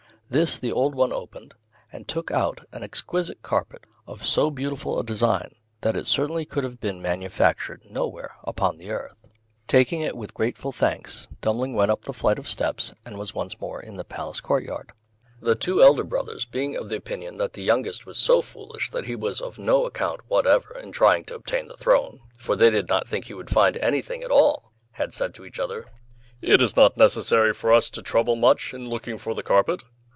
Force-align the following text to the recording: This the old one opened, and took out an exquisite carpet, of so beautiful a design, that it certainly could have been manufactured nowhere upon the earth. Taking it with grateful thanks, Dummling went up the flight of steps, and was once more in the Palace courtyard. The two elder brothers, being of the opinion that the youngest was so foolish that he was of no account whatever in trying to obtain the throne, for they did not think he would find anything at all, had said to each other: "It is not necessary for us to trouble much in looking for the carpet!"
This 0.31 0.57
the 0.59 0.71
old 0.71 0.95
one 0.95 1.11
opened, 1.11 1.55
and 1.91 2.07
took 2.07 2.31
out 2.31 2.61
an 2.71 2.83
exquisite 2.83 3.41
carpet, 3.41 3.83
of 4.07 4.25
so 4.25 4.49
beautiful 4.49 4.97
a 4.97 5.03
design, 5.03 5.53
that 5.81 5.97
it 5.97 6.07
certainly 6.07 6.45
could 6.45 6.63
have 6.63 6.79
been 6.79 7.01
manufactured 7.01 7.81
nowhere 7.83 8.37
upon 8.45 8.77
the 8.77 8.91
earth. 8.91 9.17
Taking 9.67 9.99
it 9.99 10.15
with 10.15 10.33
grateful 10.33 10.71
thanks, 10.71 11.27
Dummling 11.41 11.73
went 11.75 11.91
up 11.91 12.03
the 12.03 12.13
flight 12.13 12.39
of 12.39 12.47
steps, 12.47 12.93
and 13.03 13.17
was 13.19 13.35
once 13.35 13.59
more 13.59 13.81
in 13.81 13.95
the 13.97 14.05
Palace 14.05 14.39
courtyard. 14.39 14.93
The 15.41 15.53
two 15.53 15.83
elder 15.83 16.05
brothers, 16.05 16.45
being 16.45 16.77
of 16.77 16.87
the 16.87 16.95
opinion 16.95 17.35
that 17.39 17.51
the 17.51 17.61
youngest 17.63 18.05
was 18.05 18.17
so 18.17 18.41
foolish 18.41 18.89
that 18.91 19.07
he 19.07 19.17
was 19.17 19.41
of 19.41 19.57
no 19.57 19.85
account 19.85 20.21
whatever 20.29 20.77
in 20.77 20.93
trying 20.93 21.25
to 21.25 21.35
obtain 21.35 21.67
the 21.67 21.75
throne, 21.75 22.21
for 22.39 22.55
they 22.55 22.69
did 22.69 22.87
not 22.87 23.05
think 23.05 23.25
he 23.25 23.33
would 23.33 23.49
find 23.49 23.75
anything 23.75 24.23
at 24.23 24.31
all, 24.31 24.71
had 24.91 25.13
said 25.13 25.33
to 25.33 25.45
each 25.45 25.59
other: 25.59 25.87
"It 26.41 26.61
is 26.61 26.77
not 26.77 26.95
necessary 26.95 27.51
for 27.53 27.73
us 27.73 27.89
to 27.89 28.01
trouble 28.01 28.37
much 28.37 28.73
in 28.73 28.87
looking 28.87 29.17
for 29.17 29.33
the 29.35 29.43
carpet!" 29.43 29.83